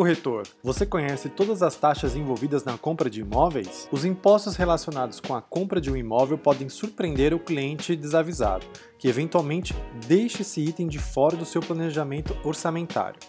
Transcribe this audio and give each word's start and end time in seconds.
corretor, 0.00 0.44
você 0.62 0.86
conhece 0.86 1.28
todas 1.28 1.62
as 1.62 1.76
taxas 1.76 2.16
envolvidas 2.16 2.64
na 2.64 2.78
compra 2.78 3.10
de 3.10 3.20
imóveis? 3.20 3.86
Os 3.92 4.02
impostos 4.02 4.56
relacionados 4.56 5.20
com 5.20 5.34
a 5.34 5.42
compra 5.42 5.78
de 5.78 5.90
um 5.90 5.96
imóvel 5.96 6.38
podem 6.38 6.70
surpreender 6.70 7.34
o 7.34 7.38
cliente 7.38 7.94
desavisado, 7.94 8.64
que 8.98 9.08
eventualmente 9.08 9.76
deixe 10.06 10.40
esse 10.40 10.62
item 10.62 10.88
de 10.88 10.98
fora 10.98 11.36
do 11.36 11.44
seu 11.44 11.60
planejamento 11.60 12.34
orçamentário. 12.42 13.20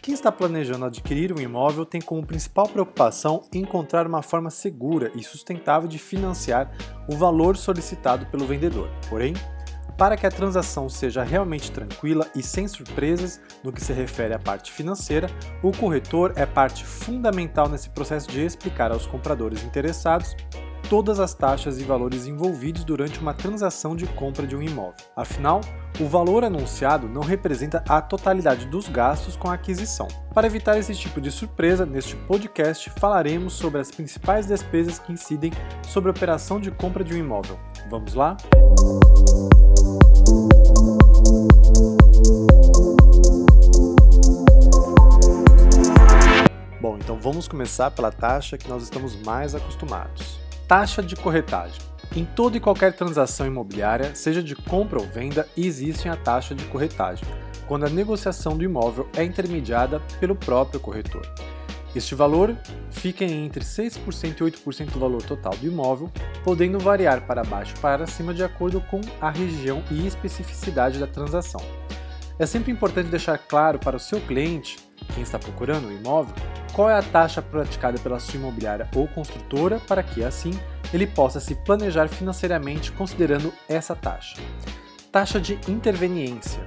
Quem 0.00 0.14
está 0.14 0.32
planejando 0.32 0.86
adquirir 0.86 1.30
um 1.30 1.42
imóvel 1.42 1.84
tem 1.84 2.00
como 2.00 2.26
principal 2.26 2.68
preocupação 2.68 3.42
encontrar 3.52 4.06
uma 4.06 4.22
forma 4.22 4.48
segura 4.48 5.12
e 5.14 5.22
sustentável 5.22 5.86
de 5.86 5.98
financiar 5.98 6.74
o 7.06 7.16
valor 7.18 7.54
solicitado 7.54 8.24
pelo 8.26 8.46
vendedor. 8.46 8.88
Porém, 9.10 9.34
para 9.96 10.16
que 10.16 10.26
a 10.26 10.30
transação 10.30 10.88
seja 10.88 11.22
realmente 11.22 11.70
tranquila 11.70 12.26
e 12.34 12.42
sem 12.42 12.66
surpresas 12.66 13.40
no 13.62 13.72
que 13.72 13.82
se 13.82 13.92
refere 13.92 14.34
à 14.34 14.38
parte 14.38 14.72
financeira, 14.72 15.28
o 15.62 15.70
corretor 15.72 16.32
é 16.36 16.44
parte 16.44 16.84
fundamental 16.84 17.68
nesse 17.68 17.88
processo 17.90 18.28
de 18.30 18.44
explicar 18.44 18.90
aos 18.90 19.06
compradores 19.06 19.62
interessados 19.62 20.34
todas 20.88 21.18
as 21.18 21.34
taxas 21.34 21.80
e 21.80 21.84
valores 21.84 22.26
envolvidos 22.26 22.84
durante 22.84 23.18
uma 23.18 23.34
transação 23.34 23.96
de 23.96 24.06
compra 24.06 24.46
de 24.46 24.54
um 24.54 24.62
imóvel. 24.62 24.94
Afinal, 25.16 25.60
o 26.00 26.06
valor 26.06 26.44
anunciado 26.44 27.08
não 27.08 27.22
representa 27.22 27.82
a 27.88 28.00
totalidade 28.00 28.66
dos 28.66 28.88
gastos 28.88 29.36
com 29.36 29.48
a 29.48 29.54
aquisição. 29.54 30.08
Para 30.34 30.46
evitar 30.46 30.78
esse 30.78 30.94
tipo 30.94 31.20
de 31.20 31.30
surpresa, 31.30 31.86
neste 31.86 32.16
podcast 32.16 32.90
falaremos 32.98 33.54
sobre 33.54 33.80
as 33.80 33.90
principais 33.90 34.46
despesas 34.46 34.98
que 34.98 35.12
incidem 35.12 35.52
sobre 35.88 36.10
a 36.10 36.12
operação 36.12 36.60
de 36.60 36.70
compra 36.70 37.02
de 37.02 37.14
um 37.14 37.18
imóvel. 37.18 37.58
Vamos 37.90 38.14
lá? 38.14 38.36
Bom, 46.94 46.98
então 46.98 47.18
vamos 47.18 47.48
começar 47.48 47.90
pela 47.90 48.12
taxa 48.12 48.56
que 48.56 48.68
nós 48.68 48.84
estamos 48.84 49.16
mais 49.16 49.52
acostumados. 49.52 50.38
Taxa 50.68 51.02
de 51.02 51.16
corretagem. 51.16 51.80
Em 52.14 52.24
toda 52.24 52.56
e 52.56 52.60
qualquer 52.60 52.92
transação 52.92 53.44
imobiliária, 53.48 54.14
seja 54.14 54.40
de 54.40 54.54
compra 54.54 55.00
ou 55.00 55.06
venda, 55.08 55.48
existe 55.56 56.08
a 56.08 56.14
taxa 56.14 56.54
de 56.54 56.64
corretagem, 56.66 57.26
quando 57.66 57.84
a 57.84 57.90
negociação 57.90 58.56
do 58.56 58.62
imóvel 58.62 59.08
é 59.16 59.24
intermediada 59.24 60.00
pelo 60.20 60.36
próprio 60.36 60.78
corretor. 60.78 61.28
Este 61.96 62.14
valor 62.14 62.56
fica 62.92 63.24
entre 63.24 63.64
6% 63.64 64.40
e 64.40 64.44
8% 64.44 64.92
do 64.92 65.00
valor 65.00 65.22
total 65.22 65.56
do 65.56 65.66
imóvel, 65.66 66.12
podendo 66.44 66.78
variar 66.78 67.26
para 67.26 67.42
baixo 67.42 67.74
para 67.80 68.06
cima 68.06 68.32
de 68.32 68.44
acordo 68.44 68.80
com 68.82 69.00
a 69.20 69.30
região 69.30 69.82
e 69.90 70.06
especificidade 70.06 71.00
da 71.00 71.08
transação. 71.08 71.60
É 72.38 72.46
sempre 72.46 72.70
importante 72.70 73.10
deixar 73.10 73.38
claro 73.38 73.80
para 73.80 73.96
o 73.96 74.00
seu 74.00 74.20
cliente, 74.20 74.78
quem 75.12 75.24
está 75.24 75.40
procurando 75.40 75.88
o 75.88 75.92
imóvel, 75.92 76.34
qual 76.74 76.90
é 76.90 76.94
a 76.94 77.02
taxa 77.02 77.40
praticada 77.40 77.98
pela 77.98 78.18
sua 78.18 78.36
imobiliária 78.36 78.88
ou 78.94 79.06
construtora 79.06 79.80
para 79.86 80.02
que, 80.02 80.24
assim, 80.24 80.50
ele 80.92 81.06
possa 81.06 81.38
se 81.38 81.54
planejar 81.54 82.08
financeiramente 82.08 82.90
considerando 82.92 83.52
essa 83.68 83.94
taxa. 83.94 84.42
Taxa 85.12 85.40
de 85.40 85.58
interveniência. 85.68 86.60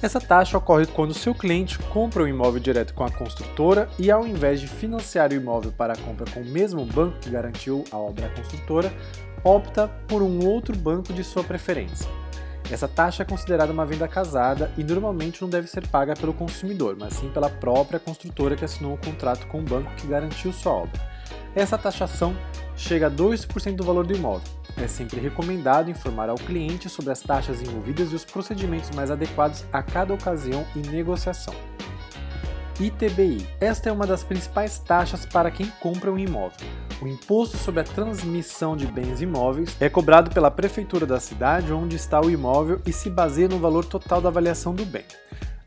Essa 0.00 0.20
taxa 0.20 0.58
ocorre 0.58 0.86
quando 0.86 1.14
seu 1.14 1.34
cliente 1.34 1.78
compra 1.78 2.24
o 2.24 2.28
imóvel 2.28 2.58
direto 2.58 2.92
com 2.94 3.04
a 3.04 3.10
construtora 3.10 3.88
e, 3.98 4.10
ao 4.10 4.26
invés 4.26 4.60
de 4.60 4.66
financiar 4.66 5.30
o 5.30 5.34
imóvel 5.34 5.70
para 5.70 5.92
a 5.92 5.96
compra 5.96 6.28
com 6.32 6.40
o 6.40 6.44
mesmo 6.44 6.84
banco 6.84 7.18
que 7.20 7.30
garantiu 7.30 7.84
a 7.92 7.96
obra 7.98 8.26
à 8.26 8.30
construtora, 8.30 8.92
opta 9.44 9.86
por 10.08 10.22
um 10.22 10.44
outro 10.44 10.76
banco 10.76 11.12
de 11.12 11.22
sua 11.22 11.44
preferência. 11.44 12.10
Essa 12.70 12.88
taxa 12.88 13.22
é 13.22 13.26
considerada 13.26 13.72
uma 13.72 13.84
venda 13.84 14.08
casada 14.08 14.70
e 14.78 14.84
normalmente 14.84 15.42
não 15.42 15.48
deve 15.48 15.68
ser 15.68 15.86
paga 15.88 16.14
pelo 16.14 16.32
consumidor, 16.32 16.96
mas 16.98 17.14
sim 17.14 17.28
pela 17.28 17.50
própria 17.50 18.00
construtora 18.00 18.56
que 18.56 18.64
assinou 18.64 18.94
o 18.94 18.98
contrato 18.98 19.46
com 19.46 19.58
o 19.58 19.62
banco 19.62 19.94
que 19.96 20.06
garantiu 20.06 20.52
sua 20.52 20.72
obra. 20.72 21.12
Essa 21.54 21.76
taxação 21.76 22.34
chega 22.76 23.08
a 23.08 23.10
2% 23.10 23.76
do 23.76 23.84
valor 23.84 24.06
do 24.06 24.14
imóvel. 24.14 24.48
É 24.76 24.86
sempre 24.88 25.20
recomendado 25.20 25.90
informar 25.90 26.30
ao 26.30 26.36
cliente 26.36 26.88
sobre 26.88 27.12
as 27.12 27.20
taxas 27.20 27.60
envolvidas 27.60 28.10
e 28.10 28.14
os 28.14 28.24
procedimentos 28.24 28.90
mais 28.90 29.10
adequados 29.10 29.64
a 29.72 29.82
cada 29.82 30.14
ocasião 30.14 30.64
e 30.74 30.78
negociação. 30.78 31.54
ITBI. 32.80 33.46
Esta 33.60 33.90
é 33.90 33.92
uma 33.92 34.06
das 34.06 34.24
principais 34.24 34.78
taxas 34.78 35.26
para 35.26 35.50
quem 35.50 35.66
compra 35.80 36.10
um 36.10 36.18
imóvel. 36.18 36.66
O 37.02 37.08
imposto 37.08 37.56
sobre 37.56 37.80
a 37.80 37.84
transmissão 37.84 38.76
de 38.76 38.86
bens 38.86 39.20
imóveis 39.20 39.76
é 39.80 39.88
cobrado 39.88 40.30
pela 40.30 40.52
prefeitura 40.52 41.04
da 41.04 41.18
cidade 41.18 41.72
onde 41.72 41.96
está 41.96 42.20
o 42.20 42.30
imóvel 42.30 42.80
e 42.86 42.92
se 42.92 43.10
baseia 43.10 43.48
no 43.48 43.58
valor 43.58 43.84
total 43.84 44.20
da 44.20 44.28
avaliação 44.28 44.72
do 44.72 44.86
bem. 44.86 45.02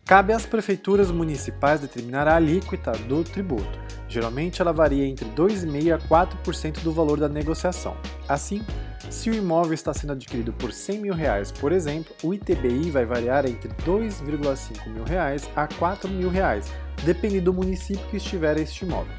Cabe 0.05 0.33
às 0.33 0.45
prefeituras 0.45 1.09
municipais 1.09 1.79
determinar 1.79 2.27
a 2.27 2.35
alíquota 2.35 2.91
do 2.91 3.23
tributo. 3.23 3.79
Geralmente 4.07 4.61
ela 4.61 4.71
varia 4.71 5.03
entre 5.03 5.27
2,5% 5.29 5.93
a 5.93 5.97
4% 5.97 6.83
do 6.83 6.91
valor 6.91 7.19
da 7.19 7.27
negociação. 7.27 7.97
Assim, 8.29 8.63
se 9.09 9.31
o 9.31 9.33
imóvel 9.33 9.73
está 9.73 9.95
sendo 9.95 10.13
adquirido 10.13 10.53
por 10.53 10.71
100 10.71 10.99
mil 10.99 11.13
reais, 11.15 11.51
por 11.51 11.71
exemplo, 11.71 12.15
o 12.21 12.35
ITBI 12.35 12.91
vai 12.91 13.03
variar 13.03 13.47
entre 13.47 13.69
2,5 13.83 14.87
mil 14.89 15.03
reais 15.03 15.49
a 15.55 15.67
4 15.67 16.07
mil 16.07 16.29
reais, 16.29 16.71
dependendo 17.03 17.45
do 17.45 17.53
município 17.53 18.05
que 18.11 18.17
estiver 18.17 18.57
este 18.57 18.85
imóvel. 18.85 19.11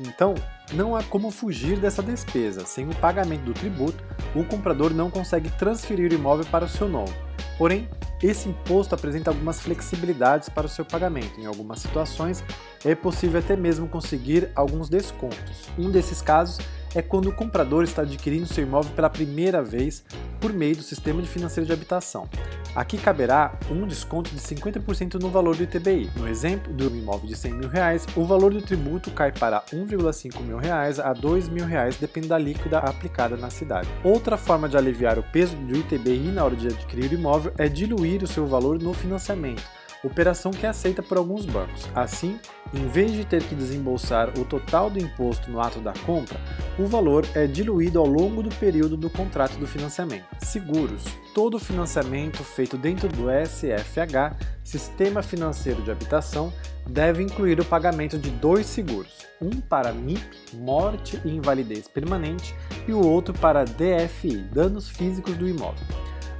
Então, 0.00 0.34
não 0.72 0.96
há 0.96 1.02
como 1.02 1.30
fugir 1.30 1.78
dessa 1.78 2.02
despesa. 2.02 2.64
Sem 2.64 2.88
o 2.88 2.94
pagamento 2.94 3.42
do 3.42 3.52
tributo, 3.52 4.02
o 4.34 4.42
comprador 4.42 4.94
não 4.94 5.10
consegue 5.10 5.50
transferir 5.50 6.12
o 6.12 6.14
imóvel 6.14 6.46
para 6.46 6.64
o 6.64 6.68
seu 6.68 6.88
nome. 6.88 7.12
Porém, 7.56 7.88
esse 8.22 8.48
imposto 8.48 8.94
apresenta 8.94 9.30
algumas 9.30 9.60
flexibilidades 9.60 10.48
para 10.48 10.66
o 10.66 10.68
seu 10.68 10.84
pagamento. 10.84 11.40
Em 11.40 11.46
algumas 11.46 11.80
situações, 11.80 12.42
é 12.84 12.94
possível 12.94 13.38
até 13.38 13.56
mesmo 13.56 13.86
conseguir 13.86 14.50
alguns 14.54 14.88
descontos. 14.88 15.68
Um 15.78 15.90
desses 15.90 16.20
casos 16.22 16.58
é 16.94 17.02
quando 17.02 17.28
o 17.28 17.34
comprador 17.34 17.84
está 17.84 18.02
adquirindo 18.02 18.46
seu 18.46 18.64
imóvel 18.64 18.92
pela 18.94 19.10
primeira 19.10 19.62
vez 19.62 20.04
por 20.40 20.52
meio 20.52 20.76
do 20.76 20.82
sistema 20.82 21.20
de 21.20 21.28
financeiro 21.28 21.66
de 21.66 21.72
habitação. 21.72 22.28
Aqui 22.74 22.98
caberá 22.98 23.56
um 23.70 23.86
desconto 23.86 24.30
de 24.30 24.40
50% 24.40 25.20
no 25.20 25.30
valor 25.30 25.54
do 25.56 25.62
ITBI. 25.62 26.10
No 26.16 26.26
exemplo 26.26 26.72
do 26.72 26.86
imóvel 26.86 27.28
de 27.28 27.36
100 27.36 27.52
mil 27.52 27.68
reais, 27.68 28.04
o 28.16 28.24
valor 28.24 28.52
do 28.52 28.60
tributo 28.60 29.12
cai 29.12 29.30
para 29.30 29.62
1,5 29.72 30.40
mil 30.40 30.58
reais 30.58 30.98
a 30.98 31.12
2 31.12 31.48
mil 31.48 31.66
reais, 31.66 31.96
dependendo 31.96 32.30
da 32.30 32.38
líquida 32.38 32.78
aplicada 32.78 33.36
na 33.36 33.48
cidade. 33.48 33.88
Outra 34.02 34.36
forma 34.36 34.68
de 34.68 34.76
aliviar 34.76 35.18
o 35.18 35.22
peso 35.22 35.54
do 35.56 35.76
ITBI 35.76 36.32
na 36.32 36.44
hora 36.44 36.56
de 36.56 36.66
adquirir 36.66 37.12
o 37.12 37.14
imóvel 37.14 37.52
é 37.58 37.68
diluir 37.68 38.24
o 38.24 38.26
seu 38.26 38.46
valor 38.46 38.80
no 38.80 38.92
financiamento 38.92 39.62
operação 40.04 40.50
que 40.50 40.66
é 40.66 40.68
aceita 40.68 41.02
por 41.02 41.16
alguns 41.16 41.46
bancos. 41.46 41.88
Assim, 41.94 42.38
em 42.72 42.86
vez 42.88 43.12
de 43.12 43.24
ter 43.24 43.42
que 43.42 43.54
desembolsar 43.54 44.30
o 44.38 44.44
total 44.44 44.90
do 44.90 44.98
imposto 44.98 45.50
no 45.50 45.60
ato 45.60 45.80
da 45.80 45.92
compra, 46.04 46.38
o 46.78 46.86
valor 46.86 47.26
é 47.34 47.46
diluído 47.46 47.98
ao 47.98 48.06
longo 48.06 48.42
do 48.42 48.54
período 48.56 48.96
do 48.96 49.08
contrato 49.08 49.56
do 49.56 49.66
financiamento. 49.66 50.26
Seguros. 50.40 51.04
Todo 51.34 51.58
financiamento 51.58 52.44
feito 52.44 52.76
dentro 52.76 53.08
do 53.08 53.26
SFH, 53.28 54.36
Sistema 54.62 55.22
Financeiro 55.22 55.82
de 55.82 55.90
Habitação, 55.90 56.52
deve 56.86 57.22
incluir 57.22 57.58
o 57.60 57.64
pagamento 57.64 58.18
de 58.18 58.30
dois 58.30 58.66
seguros, 58.66 59.26
um 59.40 59.50
para 59.60 59.92
MIP, 59.92 60.54
morte 60.54 61.20
e 61.24 61.30
invalidez 61.30 61.88
permanente, 61.88 62.54
e 62.86 62.92
o 62.92 63.04
outro 63.04 63.34
para 63.34 63.64
DFI, 63.64 64.36
danos 64.52 64.88
físicos 64.88 65.36
do 65.36 65.48
imóvel 65.48 65.82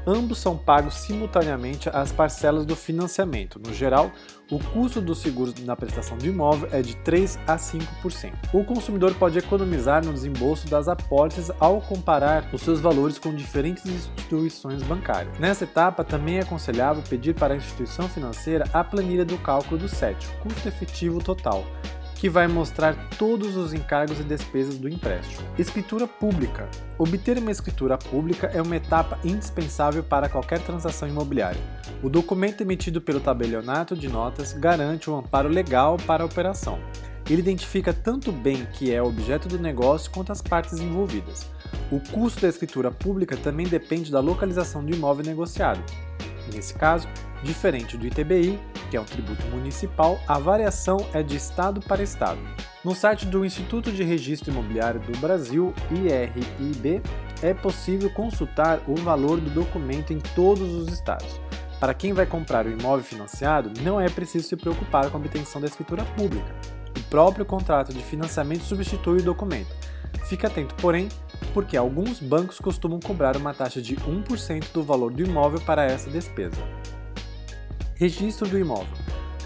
ambos 0.07 0.39
são 0.39 0.57
pagos 0.57 0.95
simultaneamente 0.95 1.89
às 1.89 2.13
parcelas 2.13 2.65
do 2.65 2.77
financiamento. 2.77 3.61
No 3.65 3.73
geral, 3.73 4.11
o 4.51 4.59
custo 4.59 5.01
dos 5.01 5.19
seguros 5.19 5.55
na 5.65 5.75
prestação 5.75 6.19
do 6.19 6.27
imóvel 6.27 6.69
é 6.73 6.83
de 6.83 6.95
3 6.97 7.39
a 7.47 7.57
5%. 7.57 8.33
O 8.53 8.65
consumidor 8.65 9.15
pode 9.15 9.39
economizar 9.39 10.05
no 10.05 10.13
desembolso 10.13 10.69
das 10.69 10.89
apólices 10.89 11.51
ao 11.59 11.81
comparar 11.81 12.49
os 12.53 12.61
seus 12.61 12.81
valores 12.81 13.19
com 13.19 13.35
diferentes 13.35 13.87
instituições 13.87 14.83
bancárias. 14.83 15.39
Nessa 15.39 15.65
etapa, 15.65 16.05
também 16.05 16.39
é 16.39 16.43
aconselhável 16.43 17.03
pedir 17.09 17.35
para 17.35 17.55
a 17.55 17.57
instituição 17.57 18.09
financeira 18.09 18.65
a 18.73 18.85
planilha 18.85 19.25
do 19.25 19.39
cálculo 19.39 19.79
do 19.79 19.89
CET, 19.89 20.29
custo 20.43 20.69
efetivo 20.69 21.23
total, 21.23 21.65
que 22.25 22.31
vai 22.31 22.49
mostrar 22.49 22.97
todos 23.19 23.55
os 23.55 23.75
encargos 23.75 24.19
e 24.19 24.25
despesas 24.25 24.79
do 24.79 24.89
empréstimo. 24.89 25.47
Escritura 25.59 26.07
pública. 26.07 26.67
Obter 26.97 27.37
uma 27.37 27.51
escritura 27.51 27.99
pública 27.99 28.47
é 28.47 28.63
uma 28.63 28.77
etapa 28.77 29.19
indispensável 29.23 30.03
para 30.03 30.27
qualquer 30.27 30.59
transação 30.61 31.07
imobiliária. 31.07 31.61
O 32.03 32.09
documento 32.09 32.63
emitido 32.63 32.99
pelo 32.99 33.21
tabelionato 33.21 33.95
de 33.95 34.09
notas 34.09 34.55
garante 34.55 35.11
um 35.11 35.19
amparo 35.19 35.51
legal 35.51 35.99
para 36.07 36.23
a 36.23 36.27
operação. 36.27 36.79
Ele 37.29 37.43
identifica 37.43 37.93
tanto 37.93 38.31
o 38.31 38.33
bem 38.33 38.67
que 38.73 38.91
é 38.91 39.03
objeto 39.03 39.47
do 39.47 39.59
negócio 39.59 40.11
quanto 40.11 40.33
as 40.33 40.41
partes 40.41 40.81
envolvidas. 40.81 41.47
O 41.93 42.01
custo 42.01 42.41
da 42.41 42.49
escritura 42.49 42.91
pública 42.91 43.37
também 43.37 43.67
depende 43.67 44.11
da 44.11 44.21
localização 44.21 44.83
do 44.83 44.97
imóvel 44.97 45.27
negociado. 45.27 45.85
Nesse 46.51 46.73
caso, 46.73 47.07
diferente 47.45 47.97
do 47.97 48.07
ITBI, 48.07 48.59
que 48.91 48.97
é 48.97 49.01
um 49.01 49.05
tributo 49.05 49.47
municipal, 49.47 50.19
a 50.27 50.39
variação 50.39 50.97
é 51.13 51.23
de 51.23 51.37
estado 51.37 51.81
para 51.81 52.03
estado. 52.03 52.41
No 52.83 52.95
site 52.95 53.27
do 53.27 53.45
Instituto 53.45 53.93
de 53.93 54.03
Registro 54.03 54.51
Imobiliário 54.51 55.01
do 55.01 55.17
Brasil, 55.19 55.73
IRIB, 55.91 57.01
é 57.43 57.55
possível 57.55 58.11
consultar 58.11 58.81
o 58.89 58.95
valor 58.97 59.41
do 59.41 59.51
documento 59.51 60.13
em 60.13 60.19
todos 60.19 60.73
os 60.73 60.93
estados. 60.93 61.41
Para 61.79 61.95
quem 61.95 62.13
vai 62.13 62.27
comprar 62.27 62.67
o 62.67 62.71
imóvel 62.71 63.05
financiado, 63.05 63.71
não 63.83 64.01
é 64.01 64.09
preciso 64.09 64.49
se 64.49 64.57
preocupar 64.57 65.11
com 65.11 65.17
a 65.17 65.21
obtenção 65.21 65.61
da 65.61 65.67
escritura 65.67 66.05
pública. 66.17 66.55
O 66.97 67.03
próprio 67.11 67.45
contrato 67.45 67.93
de 67.93 68.03
financiamento 68.03 68.63
substitui 68.63 69.19
o 69.19 69.25
documento. 69.25 69.75
Fique 70.25 70.47
atento, 70.47 70.75
porém, 70.77 71.09
porque 71.53 71.77
alguns 71.77 72.21
bancos 72.21 72.59
costumam 72.59 72.99
cobrar 73.01 73.37
uma 73.37 73.53
taxa 73.53 73.83
de 73.83 73.97
1% 73.97 74.73
do 74.73 74.83
valor 74.83 75.13
do 75.13 75.23
imóvel 75.23 75.61
para 75.61 75.85
essa 75.85 76.11
despesa. 76.11 76.63
Registro 77.97 78.49
do 78.49 78.59
imóvel. 78.59 78.93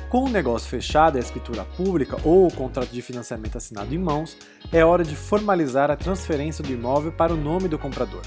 Com 0.08 0.24
o 0.24 0.28
negócio 0.28 0.70
fechado 0.70 1.16
e 1.16 1.20
a 1.20 1.22
escritura 1.22 1.66
pública 1.66 2.16
ou 2.24 2.46
o 2.46 2.52
contrato 2.52 2.90
de 2.90 3.02
financiamento 3.02 3.58
assinado 3.58 3.94
em 3.94 3.98
mãos, 3.98 4.38
é 4.72 4.82
hora 4.82 5.04
de 5.04 5.14
formalizar 5.14 5.90
a 5.90 5.96
transferência 5.96 6.64
do 6.64 6.72
imóvel 6.72 7.12
para 7.12 7.34
o 7.34 7.36
nome 7.36 7.68
do 7.68 7.78
comprador. 7.78 8.22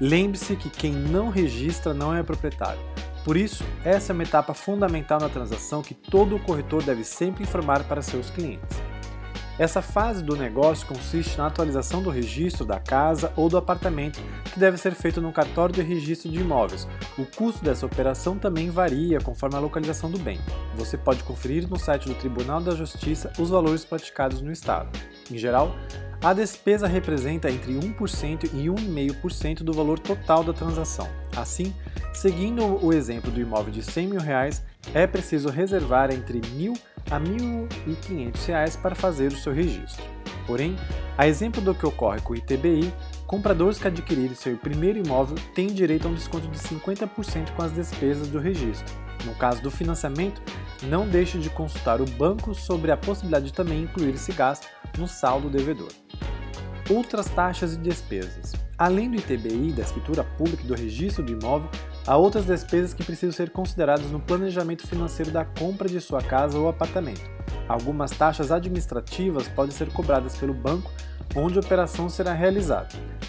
Lembre-se 0.00 0.56
que 0.56 0.68
quem 0.68 0.92
não 0.92 1.28
registra 1.28 1.94
não 1.94 2.12
é 2.12 2.20
proprietário. 2.22 2.80
Por 3.24 3.36
isso, 3.36 3.62
essa 3.84 4.12
é 4.12 4.14
uma 4.14 4.24
etapa 4.24 4.54
fundamental 4.54 5.20
na 5.20 5.28
transação 5.28 5.82
que 5.82 5.94
todo 5.94 6.38
corretor 6.40 6.82
deve 6.82 7.04
sempre 7.04 7.44
informar 7.44 7.84
para 7.84 8.02
seus 8.02 8.28
clientes. 8.28 8.76
Essa 9.60 9.82
fase 9.82 10.24
do 10.24 10.34
negócio 10.34 10.86
consiste 10.86 11.36
na 11.36 11.48
atualização 11.48 12.02
do 12.02 12.08
registro 12.08 12.64
da 12.64 12.80
casa 12.80 13.30
ou 13.36 13.46
do 13.46 13.58
apartamento, 13.58 14.18
que 14.50 14.58
deve 14.58 14.78
ser 14.78 14.94
feito 14.94 15.20
no 15.20 15.34
cartório 15.34 15.74
de 15.74 15.82
registro 15.82 16.30
de 16.30 16.40
imóveis. 16.40 16.88
O 17.18 17.26
custo 17.26 17.62
dessa 17.62 17.84
operação 17.84 18.38
também 18.38 18.70
varia 18.70 19.20
conforme 19.20 19.56
a 19.56 19.60
localização 19.60 20.10
do 20.10 20.18
bem. 20.18 20.40
Você 20.76 20.96
pode 20.96 21.22
conferir 21.24 21.68
no 21.68 21.78
site 21.78 22.08
do 22.08 22.14
Tribunal 22.14 22.62
da 22.62 22.74
Justiça 22.74 23.30
os 23.38 23.50
valores 23.50 23.84
praticados 23.84 24.40
no 24.40 24.50
estado. 24.50 24.98
Em 25.30 25.36
geral, 25.36 25.76
a 26.22 26.32
despesa 26.32 26.86
representa 26.86 27.50
entre 27.50 27.74
1% 27.74 28.44
e 28.54 28.66
1,5% 28.66 29.62
do 29.62 29.74
valor 29.74 29.98
total 29.98 30.42
da 30.42 30.54
transação. 30.54 31.06
Assim, 31.36 31.74
seguindo 32.14 32.82
o 32.82 32.94
exemplo 32.94 33.30
do 33.30 33.38
imóvel 33.38 33.70
de 33.74 33.82
100 33.82 34.06
mil 34.06 34.20
reais, 34.20 34.62
é 34.94 35.06
preciso 35.06 35.50
reservar 35.50 36.10
entre 36.10 36.40
mil 36.54 36.72
a 37.10 37.18
R$ 37.18 37.24
1.500 37.24 38.80
para 38.80 38.94
fazer 38.94 39.28
o 39.28 39.36
seu 39.36 39.52
registro. 39.52 40.04
Porém, 40.46 40.76
a 41.16 41.28
exemplo 41.28 41.60
do 41.60 41.74
que 41.74 41.86
ocorre 41.86 42.20
com 42.20 42.32
o 42.32 42.36
ITBI, 42.36 42.92
compradores 43.26 43.78
que 43.78 43.86
adquirirem 43.86 44.34
seu 44.34 44.56
primeiro 44.56 44.98
imóvel 44.98 45.36
têm 45.54 45.68
direito 45.68 46.08
a 46.08 46.10
um 46.10 46.14
desconto 46.14 46.48
de 46.48 46.58
50% 46.58 47.50
com 47.54 47.62
as 47.62 47.72
despesas 47.72 48.28
do 48.28 48.38
registro. 48.38 48.92
No 49.24 49.34
caso 49.34 49.62
do 49.62 49.70
financiamento, 49.70 50.40
não 50.82 51.06
deixe 51.06 51.38
de 51.38 51.50
consultar 51.50 52.00
o 52.00 52.06
banco 52.06 52.54
sobre 52.54 52.90
a 52.90 52.96
possibilidade 52.96 53.46
de 53.46 53.52
também 53.52 53.82
incluir 53.82 54.14
esse 54.14 54.32
gasto 54.32 54.66
no 54.98 55.06
saldo 55.06 55.50
devedor. 55.50 55.92
Outras 56.88 57.26
taxas 57.26 57.74
e 57.74 57.78
despesas. 57.78 58.52
Além 58.76 59.10
do 59.10 59.18
ITBI, 59.18 59.72
da 59.72 59.82
escritura 59.82 60.24
pública 60.24 60.64
e 60.64 60.66
do 60.66 60.74
registro 60.74 61.22
do 61.22 61.32
imóvel, 61.32 61.70
há 62.06 62.16
outras 62.16 62.46
despesas 62.46 62.94
que 62.94 63.04
precisam 63.04 63.32
ser 63.32 63.50
consideradas 63.50 64.10
no 64.10 64.20
planejamento 64.20 64.86
financeiro 64.86 65.30
da 65.30 65.44
compra 65.44 65.88
de 65.88 66.00
sua 66.00 66.22
casa 66.22 66.58
ou 66.58 66.68
apartamento. 66.68 67.39
Algumas 67.68 68.10
taxas 68.10 68.50
administrativas 68.50 69.48
podem 69.48 69.72
ser 69.72 69.92
cobradas 69.92 70.36
pelo 70.36 70.54
banco 70.54 70.90
onde 71.34 71.58
a 71.58 71.60
operação 71.60 72.08
será 72.08 72.32
realizada. 72.32 72.88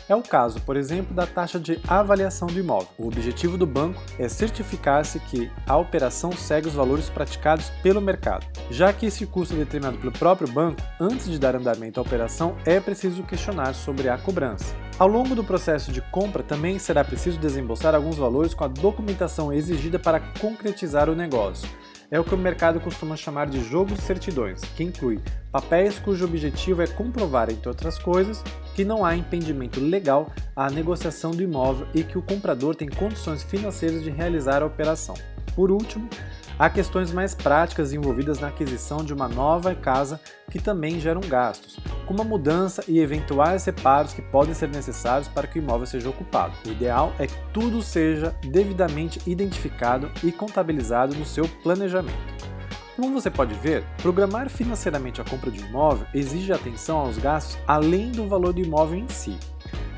É 0.10 0.16
o 0.16 0.22
caso, 0.22 0.60
por 0.62 0.76
exemplo, 0.76 1.14
da 1.14 1.26
taxa 1.26 1.60
de 1.60 1.80
avaliação 1.88 2.48
do 2.48 2.60
imóvel. 2.60 2.90
O 2.98 3.08
objetivo 3.08 3.58
do 3.58 3.66
banco 3.66 4.02
é 4.20 4.28
certificar-se 4.28 5.20
que 5.20 5.50
a 5.66 5.78
operação 5.78 6.32
segue 6.32 6.68
os 6.68 6.74
valores 6.74 7.10
praticados 7.10 7.70
pelo 7.82 8.02
mercado. 8.02 8.46
Já 8.70 8.92
que 8.92 9.06
esse 9.06 9.26
custo 9.26 9.54
é 9.54 9.58
determinado 9.58 9.98
pelo 9.98 10.12
próprio 10.12 10.52
banco, 10.52 10.82
antes 11.00 11.30
de 11.30 11.40
dar 11.40 11.56
andamento 11.56 12.00
à 12.00 12.04
operação, 12.04 12.58
é 12.66 12.80
preciso 12.80 13.24
questionar 13.24 13.74
sobre 13.74 14.10
a 14.10 14.18
cobrança. 14.18 14.76
Ao 15.00 15.08
longo 15.08 15.34
do 15.34 15.44
processo 15.44 15.92
de 15.92 16.02
compra, 16.02 16.44
também 16.44 16.78
será 16.78 17.04
preciso 17.04 17.40
desembolsar 17.40 17.96
alguns 17.96 18.18
valores 18.18 18.54
com 18.54 18.64
a 18.64 18.68
documentação 18.68 19.54
exigida 19.54 19.98
para 19.98 20.20
concretizar 20.40 21.10
o 21.10 21.16
negócio 21.16 21.70
é 22.12 22.20
o 22.20 22.24
que 22.26 22.36
o 22.36 22.38
mercado 22.38 22.82
costuma 22.82 23.16
chamar 23.16 23.48
de 23.48 23.64
jogo 23.64 23.96
de 23.96 24.02
certidões, 24.02 24.60
que 24.76 24.84
inclui 24.84 25.20
papéis 25.50 25.98
cujo 25.98 26.26
objetivo 26.26 26.82
é 26.82 26.88
comprovar, 26.88 27.50
entre 27.50 27.70
outras 27.70 27.98
coisas, 27.98 28.44
que 28.76 28.84
não 28.84 29.06
há 29.06 29.16
impedimento 29.16 29.80
legal 29.80 30.30
à 30.54 30.70
negociação 30.70 31.32
do 31.32 31.42
imóvel 31.42 31.88
e 31.96 32.04
que 32.04 32.18
o 32.18 32.22
comprador 32.22 32.76
tem 32.76 32.90
condições 32.90 33.42
financeiras 33.42 34.04
de 34.04 34.10
realizar 34.10 34.62
a 34.62 34.66
operação. 34.66 35.16
Por 35.56 35.72
último, 35.72 36.10
Há 36.62 36.70
questões 36.70 37.12
mais 37.12 37.34
práticas 37.34 37.92
envolvidas 37.92 38.40
na 38.40 38.50
aquisição 38.50 39.04
de 39.04 39.12
uma 39.12 39.28
nova 39.28 39.74
casa 39.74 40.22
que 40.52 40.60
também 40.60 41.00
geram 41.00 41.22
gastos, 41.22 41.80
como 42.12 42.24
a 42.24 42.26
mudança 42.26 42.84
e 42.90 43.00
eventuais 43.00 43.64
reparos 43.64 44.12
que 44.12 44.22
podem 44.22 44.54
ser 44.54 44.68
necessários 44.68 45.30
para 45.30 45.48
que 45.48 45.58
o 45.58 45.62
imóvel 45.62 45.88
seja 45.88 46.10
ocupado. 46.10 46.54
O 46.68 46.70
ideal 46.70 47.14
é 47.18 47.26
que 47.26 47.38
tudo 47.54 47.82
seja 47.82 48.36
devidamente 48.44 49.22
identificado 49.26 50.12
e 50.22 50.30
contabilizado 50.30 51.16
no 51.16 51.26
seu 51.26 51.48
planejamento. 51.64 52.18
Como 52.98 53.14
você 53.14 53.32
pode 53.32 53.54
ver, 53.54 53.86
programar 54.02 54.50
financeiramente 54.50 55.22
a 55.22 55.24
compra 55.24 55.50
de 55.50 55.64
um 55.64 55.68
imóvel 55.70 56.06
exige 56.14 56.52
atenção 56.52 56.98
aos 56.98 57.18
gastos 57.18 57.58
além 57.66 58.12
do 58.12 58.28
valor 58.28 58.52
do 58.52 58.60
imóvel 58.60 59.00
em 59.00 59.08
si. 59.08 59.38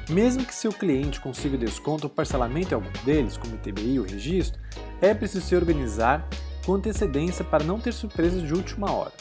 Mesmo 0.08 0.46
que 0.46 0.54
seu 0.54 0.72
cliente 0.72 1.20
consiga 1.20 1.58
desconto 1.58 2.04
ou 2.04 2.12
parcelamento 2.12 2.74
em 2.74 2.76
algum 2.76 2.92
deles, 3.04 3.38
como 3.38 3.54
o 3.54 3.56
ITBI 3.56 4.00
ou 4.00 4.06
registro, 4.06 4.62
é 5.02 5.16
preciso 5.16 5.48
se 5.48 5.56
organizar 5.56 6.28
com 6.64 6.76
antecedência 6.76 7.44
para 7.44 7.64
não 7.64 7.80
ter 7.80 7.92
surpresas 7.92 8.44
de 8.44 8.54
última 8.54 8.92
hora. 8.92 9.14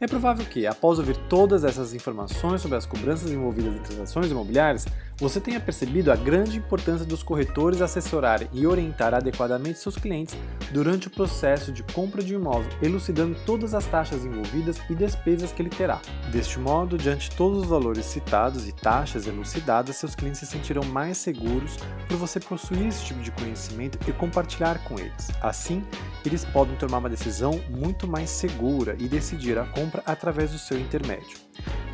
É 0.00 0.06
provável 0.06 0.46
que, 0.46 0.64
após 0.64 1.00
ouvir 1.00 1.16
todas 1.28 1.64
essas 1.64 1.92
informações 1.92 2.60
sobre 2.62 2.78
as 2.78 2.86
cobranças 2.86 3.32
envolvidas 3.32 3.74
em 3.74 3.80
transações 3.80 4.30
imobiliárias, 4.30 4.86
você 5.16 5.40
tenha 5.40 5.58
percebido 5.58 6.12
a 6.12 6.16
grande 6.16 6.58
importância 6.58 7.04
dos 7.04 7.24
corretores 7.24 7.82
assessorarem 7.82 8.48
e 8.52 8.64
orientar 8.64 9.12
adequadamente 9.12 9.80
seus 9.80 9.96
clientes 9.96 10.36
durante 10.70 11.08
o 11.08 11.10
processo 11.10 11.72
de 11.72 11.82
compra 11.82 12.22
de 12.22 12.36
um 12.36 12.40
imóvel, 12.40 12.70
elucidando 12.80 13.36
todas 13.44 13.74
as 13.74 13.86
taxas 13.86 14.24
envolvidas 14.24 14.78
e 14.88 14.94
despesas 14.94 15.50
que 15.50 15.60
ele 15.60 15.70
terá. 15.70 16.00
Deste 16.30 16.60
modo, 16.60 16.96
diante 16.96 17.30
de 17.30 17.36
todos 17.36 17.62
os 17.62 17.68
valores 17.68 18.04
citados 18.04 18.68
e 18.68 18.72
taxas 18.72 19.26
elucidadas, 19.26 19.96
seus 19.96 20.14
clientes 20.14 20.38
se 20.38 20.46
sentirão 20.46 20.84
mais 20.84 21.18
seguros 21.18 21.76
por 22.06 22.16
você 22.16 22.38
possuir 22.38 22.86
esse 22.86 23.04
tipo 23.04 23.20
de 23.20 23.32
conhecimento 23.32 23.98
e 24.08 24.12
compartilhar 24.12 24.78
com 24.84 24.96
eles. 24.96 25.28
Assim, 25.42 25.82
eles 26.24 26.44
podem 26.44 26.76
tomar 26.76 26.98
uma 26.98 27.10
decisão 27.10 27.60
muito 27.68 28.06
mais 28.06 28.30
segura 28.30 28.94
e 29.00 29.08
decidir 29.08 29.58
a 29.58 29.64
compra 29.64 29.87
através 30.06 30.50
do 30.52 30.58
seu 30.58 30.78
intermédio. 30.78 31.38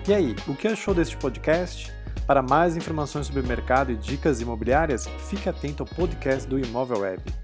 E 0.07 0.13
aí, 0.13 0.37
o 0.47 0.55
que 0.55 0.69
achou 0.69 0.95
deste 0.95 1.17
podcast? 1.17 1.93
Para 2.27 2.43
mais 2.43 2.77
informações 2.77 3.27
sobre 3.27 3.43
mercado 3.43 3.93
e 3.93 3.97
dicas 3.97 4.41
imobiliárias, 4.41 5.07
fique 5.29 5.49
atento 5.49 5.83
ao 5.83 5.87
podcast 5.87 6.49
do 6.49 6.59
Imóvel 6.59 7.01
Web. 7.01 7.44